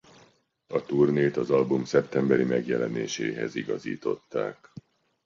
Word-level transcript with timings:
A 0.67 0.85
turnét 0.85 1.37
az 1.37 1.49
album 1.49 1.83
szeptemberi 1.85 2.43
megjelenéséhez 2.43 3.55
igazították. 3.55 4.69